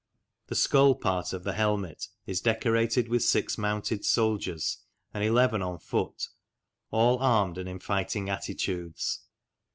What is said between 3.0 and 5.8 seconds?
with six mounted soldiers and eleven on